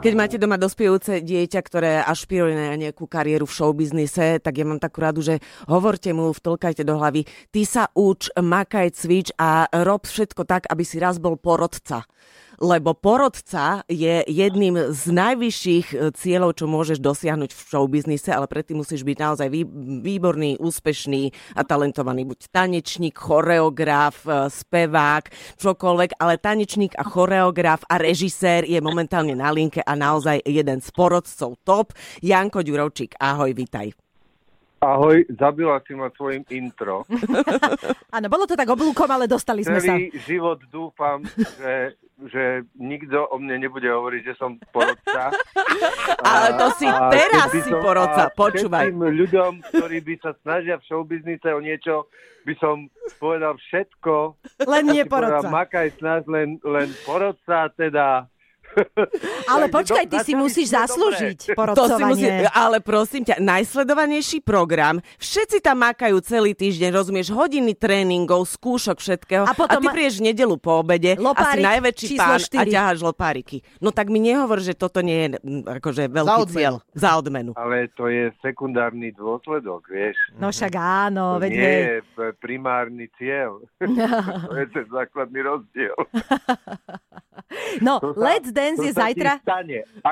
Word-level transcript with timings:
Keď 0.00 0.16
máte 0.16 0.40
doma 0.40 0.56
dospievajúce 0.56 1.20
dieťa, 1.20 1.60
ktoré 1.60 2.00
ašpiruje 2.00 2.56
na 2.56 2.72
nejakú 2.72 3.04
kariéru 3.04 3.44
v 3.44 3.52
showbiznise, 3.52 4.40
tak 4.40 4.56
ja 4.56 4.64
mám 4.64 4.80
takú 4.80 5.04
radu, 5.04 5.20
že 5.20 5.44
hovorte 5.68 6.16
mu, 6.16 6.32
vtlkajte 6.32 6.88
do 6.88 6.96
hlavy, 6.96 7.28
ty 7.52 7.68
sa 7.68 7.84
uč, 7.92 8.32
makaj, 8.32 8.96
cvič 8.96 9.36
a 9.36 9.68
rob 9.84 10.08
všetko 10.08 10.48
tak, 10.48 10.72
aby 10.72 10.88
si 10.88 10.96
raz 10.96 11.20
bol 11.20 11.36
porodca 11.36 12.08
lebo 12.60 12.92
porodca 12.92 13.82
je 13.88 14.20
jedným 14.28 14.92
z 14.92 15.02
najvyšších 15.08 15.86
e, 15.90 15.96
cieľov, 16.12 16.60
čo 16.60 16.68
môžeš 16.68 17.00
dosiahnuť 17.00 17.50
v 17.56 17.60
showbiznise, 17.72 18.28
ale 18.28 18.44
predtým 18.44 18.84
musíš 18.84 19.00
byť 19.00 19.16
naozaj 19.16 19.48
výborný, 20.04 20.60
úspešný 20.60 21.56
a 21.56 21.64
talentovaný. 21.64 22.28
Buď 22.28 22.52
tanečník, 22.52 23.16
choreograf, 23.16 24.20
e, 24.28 24.52
spevák, 24.52 25.56
čokoľvek, 25.56 26.20
ale 26.20 26.36
tanečník 26.36 26.92
a 27.00 27.04
choreograf 27.08 27.80
a 27.88 27.96
režisér 27.96 28.68
je 28.68 28.78
momentálne 28.84 29.32
na 29.32 29.48
linke 29.48 29.80
a 29.80 29.96
naozaj 29.96 30.44
jeden 30.44 30.84
z 30.84 30.88
porodcov 30.92 31.56
top. 31.64 31.96
Janko 32.20 32.60
Ďurovčík, 32.60 33.16
ahoj, 33.16 33.56
vitaj. 33.56 33.96
Ahoj, 34.80 35.28
zabila 35.36 35.76
si 35.84 35.92
ma 35.92 36.08
svojim 36.16 36.40
intro. 36.48 37.04
Áno, 38.16 38.26
bolo 38.32 38.48
to 38.48 38.56
tak 38.56 38.64
oblúkom, 38.64 39.04
ale 39.12 39.28
dostali 39.28 39.60
sme 39.60 39.76
Celý 39.76 40.08
sa. 40.08 40.24
život 40.24 40.56
dúfam, 40.72 41.20
že, 41.36 42.00
že 42.30 42.64
nikto 42.78 43.26
o 43.28 43.36
mne 43.36 43.66
nebude 43.66 43.90
hovoriť, 43.90 44.22
že 44.22 44.34
som 44.38 44.56
porodca. 44.70 45.34
ale 46.30 46.48
to 46.56 46.66
si 46.78 46.86
a 46.86 47.10
teraz 47.10 47.50
si 47.50 47.60
som, 47.66 47.82
porodca, 47.82 48.30
počúvaj. 48.32 48.94
ľuďom, 48.94 49.66
ktorí 49.74 49.98
by 50.00 50.14
sa 50.22 50.32
snažia 50.40 50.78
v 50.78 50.86
showbiznise 50.86 51.50
o 51.50 51.60
niečo, 51.60 52.08
by 52.46 52.54
som 52.56 52.88
povedal 53.20 53.58
všetko. 53.58 54.38
Len 54.64 54.84
nie 54.88 55.04
porodca. 55.04 55.44
Povedal, 55.44 55.52
makaj 55.52 55.88
snaž, 55.98 56.22
len, 56.30 56.56
len 56.64 56.88
porodca, 57.04 57.68
teda 57.74 58.30
ale 59.52 59.66
počkaj, 59.68 60.06
ty 60.06 60.18
si 60.22 60.32
musíš 60.38 60.72
zaslúžiť 60.74 61.54
porodcovanie. 61.54 61.90
To 61.90 61.98
si 61.98 62.02
musí, 62.06 62.26
ale 62.54 62.78
prosím 62.82 63.22
ťa, 63.26 63.42
najsledovanejší 63.42 64.38
program, 64.42 65.02
všetci 65.18 65.58
tam 65.62 65.82
makajú 65.82 66.22
celý 66.22 66.54
týždeň, 66.54 66.90
rozumieš, 66.94 67.34
hodiny 67.34 67.74
tréningov, 67.74 68.46
skúšok 68.46 69.02
všetkého 69.02 69.44
a, 69.46 69.52
potom 69.56 69.80
a 69.80 69.82
ty 69.82 69.86
prídeš 69.90 70.22
v 70.22 70.32
nedelu 70.32 70.56
po 70.56 70.82
obede, 70.82 71.18
lopárik, 71.18 71.62
asi 71.62 71.66
najväčší 71.66 72.06
pán 72.16 72.38
4. 72.38 72.56
a 72.56 72.62
ťaháš 72.66 72.98
lopáriky. 73.02 73.56
No 73.82 73.90
tak 73.90 74.08
mi 74.08 74.22
nehovor, 74.22 74.62
že 74.62 74.76
toto 74.76 75.02
nie 75.02 75.26
je 75.26 75.28
akože 75.66 76.10
veľký 76.10 76.42
za 76.46 76.52
cieľ. 76.52 76.74
Za 76.94 77.10
odmenu. 77.18 77.52
Ale 77.56 77.90
to 77.96 78.06
je 78.06 78.30
sekundárny 78.40 79.10
dôsledok, 79.14 79.88
vieš. 79.90 80.16
No 80.38 80.52
však 80.52 80.72
áno. 80.76 81.38
To 81.38 81.42
veď 81.42 81.52
nie 81.52 81.76
je 81.80 81.94
primárny 82.38 83.06
cieľ. 83.18 83.62
to 84.50 84.56
je 84.56 84.66
ten 84.70 84.86
základný 84.90 85.40
rozdiel. 85.42 85.96
No, 87.78 88.02
to 88.02 88.18
sa, 88.18 88.20
Let's 88.20 88.50
Dance 88.50 88.82
to 88.82 88.86
je 88.90 88.92
zajtra. 88.92 89.38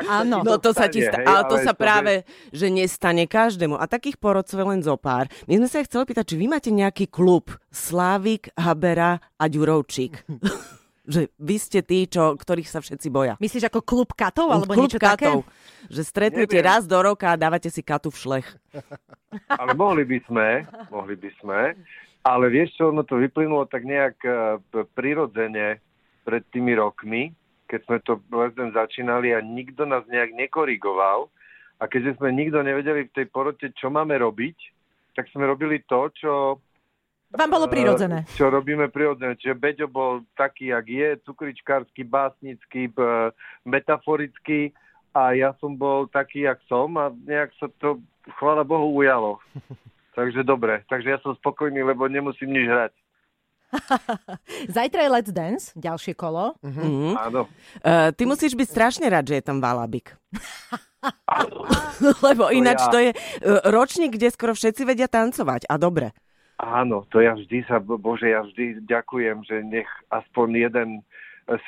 Áno. 0.06 0.47
No 0.47 0.62
to 0.62 0.70
sa 0.70 0.87
ti 0.87 1.03
stane, 1.03 1.27
ale 1.27 1.42
to 1.51 1.59
sa 1.59 1.75
práve, 1.75 2.23
že 2.55 2.70
nestane 2.70 3.27
každému. 3.27 3.75
A 3.75 3.91
takých 3.91 4.17
porodcov 4.17 4.55
je 4.55 4.67
len 4.67 4.81
zo 4.87 4.95
pár. 4.95 5.27
My 5.51 5.59
sme 5.59 5.69
sa 5.69 5.83
chceli 5.83 6.06
pýtať, 6.06 6.25
či 6.31 6.36
vy 6.39 6.47
máte 6.47 6.70
nejaký 6.70 7.11
klub 7.11 7.51
Slávik, 7.75 8.55
Habera 8.55 9.19
a 9.34 9.45
Ďurovčík. 9.51 10.23
že 11.09 11.33
vy 11.41 11.56
ste 11.56 11.81
tí, 11.81 12.05
čo, 12.05 12.36
ktorých 12.36 12.69
sa 12.69 12.84
všetci 12.84 13.09
boja. 13.09 13.34
Myslíš 13.41 13.73
ako 13.73 13.81
klub 13.81 14.12
katov 14.12 14.53
alebo 14.53 14.77
klub 14.77 14.92
niečo 14.92 15.01
katov, 15.01 15.48
také? 15.48 15.89
Že 15.89 16.03
stretnete 16.05 16.59
Neviem. 16.61 16.69
raz 16.69 16.84
do 16.84 17.01
roka 17.01 17.33
a 17.33 17.41
dávate 17.41 17.73
si 17.73 17.81
katu 17.81 18.12
v 18.12 18.20
šlech. 18.20 18.48
Ale 19.61 19.73
mohli 19.73 20.05
by 20.05 20.19
sme, 20.29 20.48
mohli 20.92 21.17
by 21.17 21.31
sme, 21.41 21.61
ale 22.29 22.45
vieš 22.53 22.77
čo, 22.77 22.92
ono 22.92 23.09
to 23.09 23.17
vyplynulo 23.17 23.64
tak 23.69 23.89
nejak 23.89 24.17
uh, 24.25 24.61
prirodzene 24.92 25.81
pred 26.29 26.45
tými 26.53 26.77
rokmi, 26.77 27.33
keď 27.69 27.80
sme 27.84 27.98
to 28.00 28.19
lesden 28.33 28.72
začínali 28.72 29.36
a 29.36 29.44
nikto 29.44 29.84
nás 29.84 30.02
nejak 30.08 30.33
nekorigoval. 30.33 31.28
A 31.78 31.86
keďže 31.86 32.19
sme 32.19 32.34
nikto 32.34 32.58
nevedeli 32.64 33.06
v 33.06 33.14
tej 33.14 33.27
porote, 33.30 33.70
čo 33.77 33.92
máme 33.92 34.19
robiť, 34.19 34.56
tak 35.14 35.30
sme 35.30 35.47
robili 35.47 35.84
to, 35.86 36.11
čo... 36.11 36.33
Vám 37.29 37.52
bolo 37.52 37.68
prirodzené. 37.68 38.24
Čo 38.34 38.48
robíme 38.48 38.89
prirodzené. 38.89 39.36
Čiže 39.36 39.55
Beďo 39.55 39.86
bol 39.86 40.24
taký, 40.34 40.73
jak 40.73 40.86
je, 40.89 41.08
cukričkársky, 41.29 42.02
básnický, 42.02 42.89
metaforický 43.68 44.73
a 45.12 45.36
ja 45.36 45.52
som 45.61 45.77
bol 45.77 46.08
taký, 46.08 46.48
jak 46.48 46.58
som 46.67 46.96
a 46.96 47.12
nejak 47.12 47.52
sa 47.61 47.68
to, 47.79 48.00
chvála 48.40 48.64
Bohu, 48.64 48.96
ujalo. 48.96 49.39
Takže 50.18 50.42
dobre, 50.42 50.83
takže 50.90 51.14
ja 51.14 51.18
som 51.23 51.39
spokojný, 51.39 51.79
lebo 51.86 52.11
nemusím 52.11 52.50
nič 52.50 52.67
hrať. 52.67 52.90
Zajtra 54.77 55.01
je 55.05 55.11
Let's 55.12 55.33
Dance, 55.33 55.64
ďalšie 55.77 56.17
kolo. 56.17 56.56
Mm-hmm. 56.64 57.14
Áno. 57.17 57.42
Uh, 57.84 58.11
ty 58.17 58.24
musíš 58.24 58.56
byť 58.56 58.68
strašne 58.68 59.06
rád, 59.08 59.29
že 59.29 59.40
je 59.40 59.45
tam 59.45 59.61
Valabik. 59.61 60.17
Lebo 62.27 62.48
ináč 62.51 62.80
to, 62.89 62.89
ja... 62.89 62.92
to 62.92 62.98
je 62.98 63.11
uh, 63.12 63.18
ročník, 63.68 64.17
kde 64.17 64.33
skoro 64.33 64.52
všetci 64.56 64.83
vedia 64.89 65.06
tancovať. 65.06 65.68
A 65.68 65.77
dobre. 65.77 66.17
Áno, 66.58 67.06
to 67.14 67.23
ja 67.23 67.39
vždy 67.39 67.62
sa, 67.70 67.79
bože, 67.79 68.34
ja 68.34 68.42
vždy 68.42 68.83
ďakujem, 68.83 69.46
že 69.46 69.62
nech 69.62 69.86
aspoň 70.11 70.67
jeden 70.67 70.89
e, 70.98 71.02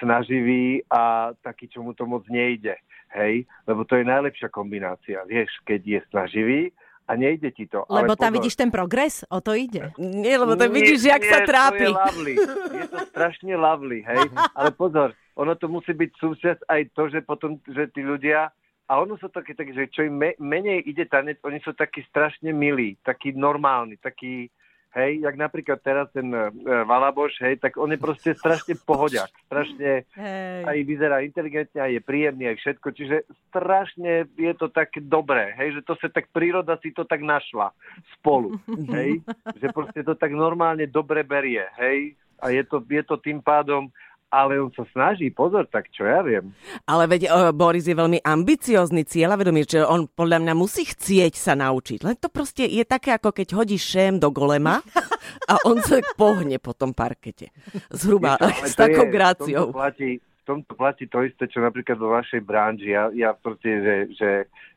snaživý 0.03 0.83
a 0.91 1.31
taký, 1.47 1.71
čo 1.71 1.87
mu 1.87 1.95
to 1.95 2.11
moc 2.11 2.27
nejde. 2.27 2.75
Hej, 3.15 3.47
lebo 3.71 3.87
to 3.87 3.95
je 3.95 4.11
najlepšia 4.11 4.51
kombinácia. 4.51 5.23
Vieš, 5.31 5.63
keď 5.63 5.81
je 5.87 6.01
snaživý 6.11 6.61
a 7.11 7.19
nejde 7.19 7.51
ti 7.51 7.67
to. 7.67 7.83
Lebo 7.91 8.15
ale 8.15 8.23
tam 8.23 8.31
vidíš 8.31 8.55
ten 8.55 8.71
progres, 8.71 9.27
o 9.27 9.43
to 9.43 9.59
ide. 9.59 9.91
Nie, 9.99 10.39
lebo 10.39 10.55
tam 10.55 10.71
vidíš, 10.71 11.11
jak 11.11 11.23
sa 11.27 11.43
trápi. 11.43 11.91
To 11.91 11.99
je, 11.99 11.99
lovely. 11.99 12.35
je 12.79 12.87
to 12.87 12.99
strašne 13.11 13.55
lovely, 13.59 14.01
hej. 14.07 14.31
Ale 14.59 14.71
pozor, 14.71 15.19
ono 15.35 15.59
to 15.59 15.67
musí 15.67 15.91
byť 15.91 16.11
súčasť 16.15 16.61
aj 16.71 16.81
to, 16.95 17.03
že 17.11 17.19
potom, 17.27 17.59
že 17.67 17.91
tí 17.91 18.07
ľudia, 18.07 18.55
a 18.87 18.93
ono 18.99 19.19
sú 19.19 19.27
také, 19.27 19.59
také 19.59 19.75
že 19.75 19.91
čo 19.91 20.07
im 20.07 20.15
me, 20.19 20.31
menej 20.39 20.87
ide 20.87 21.07
tanec, 21.11 21.43
oni 21.43 21.59
sú 21.67 21.75
takí 21.75 22.07
strašne 22.07 22.55
milí, 22.55 22.95
takí 23.03 23.35
normálni, 23.35 23.99
takí, 23.99 24.47
hej, 24.95 25.23
jak 25.23 25.35
napríklad 25.39 25.79
teraz 25.83 26.11
ten 26.11 26.27
uh, 26.31 26.51
Valaboš, 26.87 27.39
hej, 27.47 27.63
tak 27.63 27.79
on 27.79 27.95
je 27.95 27.99
proste 27.99 28.35
strašne 28.35 28.75
pohodiak, 28.83 29.31
strašne 29.47 30.03
hej. 30.05 30.63
aj 30.67 30.79
vyzerá 30.83 31.23
inteligentne, 31.23 31.79
aj 31.79 31.93
je 31.95 32.03
príjemný, 32.03 32.45
aj 32.51 32.57
všetko, 32.59 32.89
čiže 32.95 33.17
strašne 33.51 34.27
je 34.35 34.53
to 34.59 34.67
tak 34.67 34.91
dobré, 35.07 35.55
hej, 35.55 35.79
že 35.79 35.83
to 35.87 35.95
sa 35.99 36.11
tak 36.11 36.27
príroda 36.35 36.75
si 36.83 36.91
to 36.91 37.07
tak 37.07 37.23
našla 37.23 37.71
spolu, 38.19 38.59
hej, 38.97 39.23
že 39.59 39.67
proste 39.71 40.03
to 40.03 40.19
tak 40.19 40.35
normálne 40.35 40.87
dobre 40.91 41.23
berie, 41.23 41.63
hej, 41.79 42.19
a 42.41 42.51
je 42.51 42.65
to, 42.65 42.81
je 42.89 43.03
to 43.05 43.21
tým 43.21 43.39
pádom 43.39 43.93
ale 44.31 44.63
on 44.63 44.71
sa 44.71 44.87
snaží, 44.95 45.29
pozor, 45.35 45.67
tak 45.67 45.91
čo 45.91 46.07
ja 46.07 46.23
viem. 46.23 46.55
Ale 46.87 47.11
veď 47.11 47.23
uh, 47.27 47.51
Boris 47.51 47.91
je 47.91 47.99
veľmi 47.99 48.23
ambiciózny 48.23 49.03
cieľavedomý, 49.03 49.67
že 49.67 49.83
on 49.83 50.07
podľa 50.07 50.47
mňa 50.47 50.55
musí 50.55 50.87
chcieť 50.87 51.35
sa 51.35 51.59
naučiť. 51.59 52.07
Len 52.07 52.17
to 52.17 52.31
proste 52.31 52.63
je 52.63 52.87
také, 52.87 53.19
ako 53.19 53.35
keď 53.35 53.59
hodí 53.59 53.75
šém 53.75 54.23
do 54.23 54.31
golema 54.31 54.79
a 55.51 55.55
on 55.67 55.83
sa 55.83 55.99
pohne 56.15 56.63
po 56.63 56.71
tom 56.73 56.95
parkete. 56.95 57.51
Zhruba 57.91 58.39
s 58.63 58.79
takou 58.79 59.11
gráciou. 59.11 59.69
V 59.69 59.75
tomto, 59.75 59.79
platí, 59.83 60.23
tomto 60.51 60.75
platí 60.75 61.07
to 61.07 61.23
isté, 61.23 61.47
čo 61.47 61.63
napríklad 61.63 61.97
vo 61.97 62.11
vašej 62.19 62.43
branži. 62.43 62.91
Ja, 62.91 63.09
ja 63.15 63.31
proste, 63.33 63.71
že, 63.71 63.95
že 64.19 64.31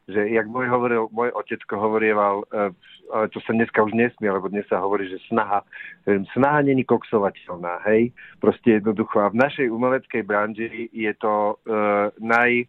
že 0.07 0.27
jak 0.35 0.47
môj, 0.51 0.67
hovoril, 0.67 1.07
môj 1.15 1.31
otecko 1.31 1.79
hovorieval, 1.79 2.43
e, 2.51 2.75
ale 3.13 3.25
to 3.31 3.39
sa 3.43 3.55
dneska 3.55 3.79
už 3.79 3.95
nesmie, 3.95 4.27
lebo 4.27 4.51
dnes 4.51 4.67
sa 4.67 4.83
hovorí, 4.83 5.07
že 5.07 5.19
snaha, 5.31 5.63
snaha 6.35 6.59
není 6.59 6.83
koksovateľná, 6.83 7.87
hej? 7.87 8.11
Proste 8.43 8.79
jednoducho. 8.79 9.23
A 9.23 9.31
v 9.31 9.39
našej 9.39 9.67
umeleckej 9.71 10.23
branži 10.27 10.91
je 10.91 11.11
to 11.19 11.55
uh, 11.55 12.09
naj, 12.19 12.67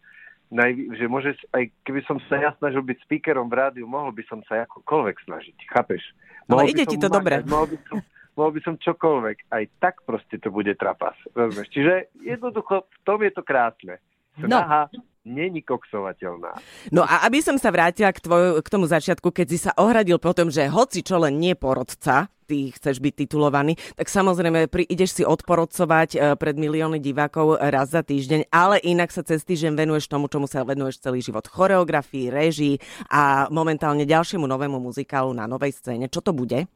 naj, 0.50 0.70
že 0.94 1.04
môže, 1.06 1.30
aj 1.54 1.70
keby 1.86 2.02
som 2.06 2.18
sa 2.30 2.38
ja 2.38 2.50
snažil 2.60 2.82
byť 2.82 2.98
speakerom 3.06 3.46
v 3.50 3.56
rádiu, 3.56 3.86
mohol 3.86 4.10
by 4.14 4.22
som 4.26 4.42
sa 4.46 4.66
akokoľvek 4.66 5.16
snažiť, 5.26 5.56
chápeš? 5.70 6.02
Mohol 6.50 6.60
ale 6.60 6.72
ide 6.76 6.84
ti 6.86 6.98
to 6.98 7.08
dobre. 7.08 7.40
Mohol 7.46 7.66
by, 7.74 7.76
som, 7.88 7.96
mohol 8.34 8.58
by 8.58 8.60
som 8.62 8.74
čokoľvek, 8.78 9.50
aj 9.50 9.64
tak 9.80 9.94
proste 10.02 10.38
to 10.38 10.50
bude 10.50 10.74
trapas, 10.76 11.14
rozumieš? 11.34 11.70
Čiže 11.70 12.14
jednoducho 12.22 12.86
v 12.86 12.98
tom 13.06 13.18
je 13.22 13.32
to 13.32 13.42
krásne. 13.42 13.98
No. 14.38 14.50
Snaha 14.50 14.90
no 14.90 15.02
není 15.24 15.64
koksovateľná. 15.64 16.60
No 16.92 17.02
a 17.02 17.24
aby 17.24 17.40
som 17.40 17.56
sa 17.56 17.72
vrátila 17.72 18.12
k, 18.12 18.20
tvoj, 18.20 18.60
k 18.60 18.68
tomu 18.68 18.84
začiatku, 18.84 19.32
keď 19.32 19.46
si 19.48 19.58
sa 19.58 19.72
ohradil 19.80 20.20
potom, 20.20 20.52
že 20.52 20.68
hoci 20.68 21.00
čo 21.00 21.16
len 21.16 21.40
nie 21.40 21.56
porodca, 21.56 22.28
ty 22.44 22.68
chceš 22.76 23.00
byť 23.00 23.24
titulovaný, 23.24 23.80
tak 23.96 24.12
samozrejme 24.12 24.68
pri, 24.68 24.84
ideš 24.84 25.16
si 25.16 25.22
odporodcovať 25.24 26.10
e, 26.12 26.18
pred 26.36 26.56
milióny 26.60 27.00
divákov 27.00 27.56
raz 27.56 27.88
za 27.88 28.04
týždeň, 28.04 28.52
ale 28.52 28.76
inak 28.84 29.08
sa 29.08 29.24
cez 29.24 29.40
týždeň 29.48 29.80
venuješ 29.80 30.12
tomu, 30.12 30.28
čomu 30.28 30.44
sa 30.44 30.60
venuješ 30.60 31.00
celý 31.00 31.24
život. 31.24 31.48
Choreografii, 31.48 32.28
režii 32.28 32.76
a 33.08 33.48
momentálne 33.48 34.04
ďalšiemu 34.04 34.44
novému 34.44 34.76
muzikálu 34.76 35.32
na 35.32 35.48
novej 35.48 35.72
scéne. 35.72 36.12
Čo 36.12 36.20
to 36.20 36.36
bude? 36.36 36.68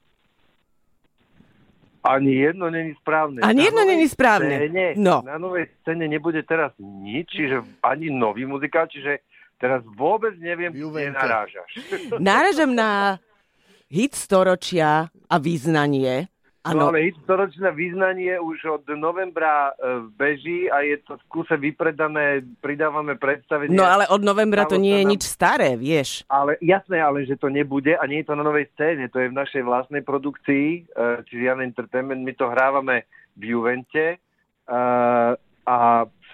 Ani 2.03 2.35
jedno 2.35 2.71
není 2.71 2.95
správne. 2.95 3.43
Ani 3.43 3.67
jedno 3.69 3.83
není 3.85 4.07
správne. 4.09 4.57
Scéne, 4.57 4.87
no. 4.97 5.23
Na 5.27 5.37
novej 5.39 5.67
scéne 5.83 6.07
nebude 6.07 6.43
teraz 6.47 6.71
nič, 6.79 7.27
čiže 7.35 7.61
ani 7.83 8.09
nový 8.11 8.47
muzikál, 8.47 8.87
čiže 8.87 9.27
teraz 9.59 9.83
vôbec 9.99 10.39
neviem, 10.39 10.71
kde 10.71 11.11
narážaš. 11.11 11.71
Náražam 12.23 12.71
na 12.71 13.19
hit 13.91 14.15
storočia 14.15 15.11
a 15.11 15.35
význanie 15.43 16.31
a 16.69 16.77
No 16.77 16.93
ale 16.93 17.09
historičné 17.09 17.73
význanie 17.73 18.37
už 18.37 18.59
od 18.69 18.85
novembra 18.93 19.73
e, 19.73 20.05
beží 20.13 20.69
a 20.69 20.85
je 20.85 21.01
to 21.01 21.17
v 21.17 21.25
kuse 21.33 21.57
vypredané, 21.57 22.45
pridávame 22.61 23.17
predstavenie. 23.17 23.73
No 23.73 23.89
ale 23.89 24.05
od 24.13 24.21
novembra 24.21 24.69
to 24.69 24.77
nie 24.77 25.01
je 25.01 25.05
nič 25.09 25.23
staré, 25.25 25.81
vieš. 25.81 26.29
Ale 26.29 26.61
jasné, 26.61 27.01
ale 27.01 27.25
že 27.25 27.41
to 27.41 27.49
nebude 27.49 27.97
a 27.97 28.05
nie 28.05 28.21
je 28.21 28.29
to 28.29 28.37
na 28.37 28.45
novej 28.45 28.69
scéne, 28.77 29.09
to 29.09 29.17
je 29.17 29.33
v 29.33 29.39
našej 29.39 29.63
vlastnej 29.65 30.05
produkcii, 30.05 30.67
e, 30.85 31.25
čiže 31.25 31.49
Jan 31.49 31.65
Entertainment, 31.65 32.21
my 32.21 32.33
to 32.37 32.53
hrávame 32.53 33.09
v 33.41 33.57
Juvente 33.57 34.05
e, 34.13 34.17
a 35.65 35.79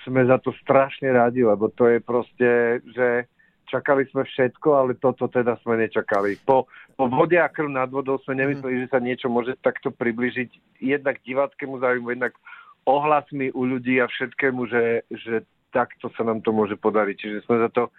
sme 0.05 0.21
za 0.29 0.37
to 0.43 0.53
strašne 0.61 1.09
radi, 1.15 1.47
lebo 1.47 1.73
to 1.73 1.89
je 1.89 1.99
proste, 2.03 2.51
že 2.93 3.31
čakali 3.75 4.07
sme 4.15 4.23
všetko, 4.23 4.69
ale 4.71 4.95
toto 4.95 5.27
teda 5.27 5.59
sme 5.67 5.83
nečakali. 5.83 6.39
Po, 6.47 6.71
po 6.95 7.05
vode 7.11 7.35
a 7.35 7.51
krv 7.51 7.67
nad 7.67 7.91
vodou 7.91 8.23
sme 8.23 8.39
nemysleli, 8.39 8.87
že 8.87 8.93
sa 8.95 9.03
niečo 9.03 9.27
môže 9.27 9.59
takto 9.59 9.91
približiť 9.91 10.79
jednak 10.79 11.19
diváckému 11.27 11.83
záujmu, 11.83 12.15
jednak 12.15 12.39
ohlasmi 12.87 13.51
u 13.51 13.67
ľudí 13.67 13.99
a 13.99 14.07
všetkému, 14.07 14.71
že, 14.71 15.03
že 15.11 15.43
takto 15.75 16.07
sa 16.15 16.23
nám 16.23 16.47
to 16.47 16.55
môže 16.55 16.79
podariť. 16.79 17.17
Čiže 17.19 17.39
sme 17.51 17.67
za 17.67 17.71
to 17.75 17.91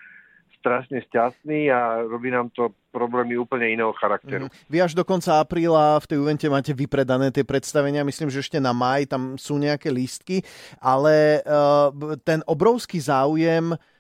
strašne 0.66 0.98
šťastní 0.98 1.70
a 1.70 2.02
robí 2.10 2.34
nám 2.34 2.50
to 2.50 2.74
problémy 2.90 3.38
úplne 3.38 3.70
iného 3.70 3.94
charakteru. 4.02 4.50
Mm. 4.50 4.54
Vy 4.66 4.78
až 4.82 4.98
do 4.98 5.06
konca 5.06 5.38
apríla 5.38 6.02
v 6.02 6.10
tej 6.10 6.18
Uvente 6.18 6.50
máte 6.50 6.74
vypredané 6.74 7.30
tie 7.30 7.46
predstavenia, 7.46 8.02
myslím, 8.02 8.34
že 8.34 8.42
ešte 8.42 8.58
na 8.58 8.74
maj 8.74 9.06
tam 9.06 9.38
sú 9.38 9.62
nejaké 9.62 9.94
lístky, 9.94 10.42
ale 10.82 11.46
uh, 11.46 11.94
ten 12.24 12.42
obrovský 12.48 12.98
záujem 12.98 13.76
Uh, 13.78 13.95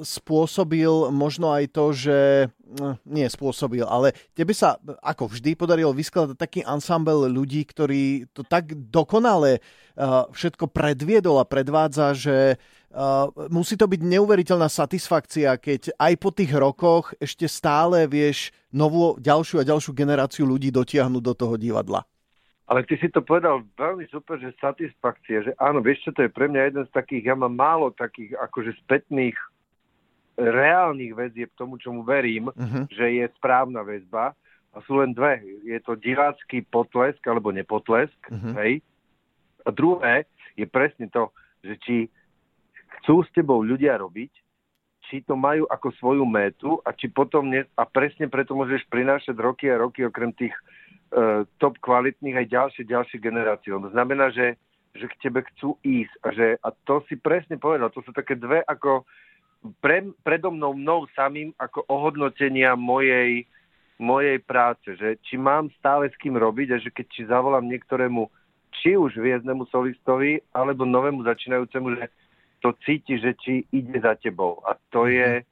spôsobil 0.00 1.10
možno 1.12 1.52
aj 1.52 1.64
to, 1.74 1.92
že 1.92 2.18
uh, 2.48 2.96
nie 3.04 3.26
spôsobil, 3.28 3.84
ale 3.84 4.16
tebe 4.32 4.56
sa 4.56 4.80
ako 5.04 5.28
vždy 5.28 5.58
podarilo 5.58 5.92
vyskladať 5.92 6.36
taký 6.38 6.60
ensemble 6.64 7.28
ľudí, 7.28 7.66
ktorí 7.68 8.32
to 8.32 8.46
tak 8.46 8.72
dokonale 8.88 9.60
uh, 9.60 10.24
všetko 10.32 10.70
predviedol 10.72 11.42
a 11.42 11.48
predvádza, 11.48 12.16
že 12.16 12.56
musí 13.52 13.76
to 13.76 13.84
byť 13.84 14.00
neuveriteľná 14.00 14.72
satisfakcia, 14.72 15.60
keď 15.60 15.92
aj 16.00 16.12
po 16.16 16.32
tých 16.32 16.48
rokoch 16.56 17.12
ešte 17.20 17.44
stále 17.44 18.08
vieš 18.08 18.56
novú, 18.72 19.20
ďalšiu 19.20 19.60
a 19.60 19.68
ďalšiu 19.68 19.92
generáciu 19.92 20.48
ľudí 20.48 20.72
dotiahnuť 20.72 21.20
do 21.20 21.34
toho 21.36 21.54
divadla. 21.60 22.08
Ale 22.66 22.82
ty 22.82 22.98
si 22.98 23.06
to 23.06 23.22
povedal 23.22 23.62
veľmi 23.78 24.10
super, 24.10 24.42
že 24.42 24.50
satisfakcia, 24.58 25.46
že 25.46 25.52
áno, 25.62 25.78
vieš 25.78 26.10
čo, 26.10 26.10
to 26.10 26.26
je 26.26 26.34
pre 26.34 26.50
mňa 26.50 26.62
jeden 26.66 26.84
z 26.86 26.90
takých, 26.90 27.30
ja 27.30 27.34
mám 27.38 27.54
málo 27.54 27.94
takých 27.94 28.34
akože 28.42 28.74
spätných 28.82 29.38
reálnych 30.36 31.14
väzieb 31.14 31.50
tomu, 31.54 31.78
čomu 31.78 32.02
verím, 32.02 32.50
uh-huh. 32.52 32.90
že 32.92 33.06
je 33.22 33.24
správna 33.38 33.86
väzba. 33.86 34.36
A 34.76 34.84
sú 34.84 35.00
len 35.00 35.16
dve. 35.16 35.40
Je 35.64 35.80
to 35.80 35.96
divácky 35.96 36.60
potlesk 36.68 37.24
alebo 37.24 37.48
nepotlesk. 37.48 38.18
Uh-huh. 38.28 38.52
Hej. 38.60 38.84
A 39.64 39.72
druhé 39.72 40.28
je 40.52 40.68
presne 40.68 41.08
to, 41.08 41.32
že 41.64 41.74
či 41.80 41.96
chcú 43.00 43.24
s 43.24 43.30
tebou 43.32 43.64
ľudia 43.64 43.96
robiť, 43.96 44.28
či 45.08 45.22
to 45.24 45.38
majú 45.38 45.64
ako 45.70 45.94
svoju 45.96 46.24
métu 46.28 46.82
a 46.82 46.92
či 46.92 47.08
potom 47.08 47.48
ne, 47.48 47.64
a 47.78 47.82
presne 47.86 48.26
preto 48.26 48.52
môžeš 48.58 48.84
prinášať 48.90 49.38
roky 49.38 49.70
a 49.70 49.80
roky 49.80 50.02
okrem 50.02 50.34
tých 50.34 50.52
top 51.56 51.80
kvalitných 51.80 52.44
aj 52.44 52.46
ďalšie, 52.52 52.82
ďalšie 52.84 53.18
generácie. 53.20 53.72
To 53.72 53.88
znamená, 53.88 54.28
že, 54.30 54.60
že 54.92 55.08
k 55.08 55.28
tebe 55.28 55.40
chcú 55.54 55.80
ísť. 55.80 56.14
A, 56.20 56.28
že, 56.32 56.46
a 56.60 56.68
to 56.84 57.00
si 57.08 57.16
presne 57.16 57.56
povedal, 57.56 57.88
to 57.88 58.04
sú 58.04 58.12
také 58.12 58.36
dve 58.36 58.60
ako 58.68 59.08
pre, 59.80 60.04
predo 60.20 60.52
mnou, 60.52 60.76
mnou 60.76 61.08
samým 61.16 61.56
ako 61.56 61.88
ohodnotenia 61.88 62.76
mojej, 62.76 63.48
mojej 63.96 64.38
práce. 64.44 64.92
Že 64.92 65.16
či 65.24 65.40
mám 65.40 65.72
stále 65.80 66.12
s 66.12 66.16
kým 66.20 66.36
robiť 66.36 66.68
a 66.76 66.78
že 66.78 66.92
keď 66.92 67.06
či 67.08 67.22
zavolám 67.24 67.64
niektorému 67.64 68.28
či 68.84 68.92
už 68.92 69.16
vieznemu 69.16 69.64
solistovi 69.72 70.36
alebo 70.52 70.84
novému 70.84 71.24
začínajúcemu, 71.24 71.96
že 71.96 72.04
to 72.60 72.76
cíti, 72.84 73.16
že 73.16 73.32
či 73.40 73.64
ide 73.72 73.96
za 74.04 74.20
tebou. 74.20 74.60
A 74.68 74.76
to 74.92 75.08
je 75.08 75.40
mhm. 75.40 75.44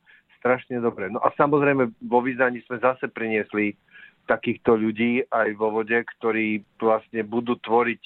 strašne 0.44 0.76
dobré. 0.84 1.08
No 1.08 1.24
a 1.24 1.32
samozrejme 1.32 1.88
vo 2.04 2.20
význaní 2.20 2.60
sme 2.68 2.84
zase 2.84 3.08
priniesli 3.08 3.80
takýchto 4.24 4.76
ľudí 4.76 5.24
aj 5.28 5.48
vo 5.56 5.80
vode, 5.80 5.96
ktorí 5.96 6.64
vlastne 6.80 7.22
budú 7.24 7.60
tvoriť 7.60 8.02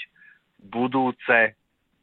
budúce 0.59 1.55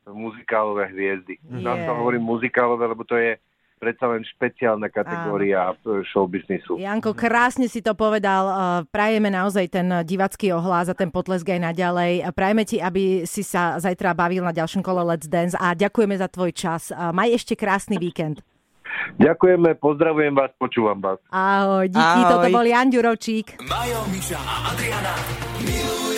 muzikálové 0.07 0.93
hviezdy. 0.93 1.41
Yeah. 1.43 1.65
Nám 1.65 1.99
hovorím 1.99 2.23
muzikálové, 2.23 2.87
lebo 2.87 3.03
to 3.03 3.17
je 3.19 3.35
predsa 3.75 4.07
len 4.07 4.23
špeciálna 4.23 4.87
kategória 4.87 5.75
Áno. 5.75 5.99
showbiznisu. 6.07 6.79
Janko, 6.79 7.11
krásne 7.11 7.67
si 7.67 7.83
to 7.83 7.91
povedal. 7.91 8.47
Prajeme 8.87 9.27
naozaj 9.27 9.67
ten 9.67 9.87
divacký 10.07 10.55
ohlas 10.55 10.87
a 10.87 10.95
ten 10.95 11.11
potlesk 11.11 11.43
aj 11.51 11.75
naďalej. 11.75 12.31
Prajeme 12.31 12.63
ti, 12.63 12.79
aby 12.79 13.27
si 13.27 13.43
sa 13.43 13.75
zajtra 13.75 14.15
bavil 14.15 14.47
na 14.47 14.55
ďalšom 14.55 14.79
kole 14.79 15.03
Let's 15.03 15.27
Dance 15.27 15.59
a 15.59 15.75
ďakujeme 15.75 16.15
za 16.15 16.31
tvoj 16.31 16.55
čas. 16.55 16.89
Maj 16.95 17.35
ešte 17.35 17.59
krásny 17.59 17.99
víkend. 17.99 18.39
Ďakujeme, 19.15 19.77
pozdravujem 19.77 20.33
vás, 20.33 20.51
počúvam 20.55 20.97
vás. 20.97 21.19
Ahoj, 21.29 21.85
díky, 21.87 22.01
Ahoj. 22.21 22.31
toto 22.31 22.47
bol 22.49 22.65
Jan 22.65 22.87
Ďuročík. 22.89 23.45
Majo, 23.61 23.99
Miša 24.09 24.37
a 24.37 24.55
Adriana 24.71 25.13
milujú 25.59 26.14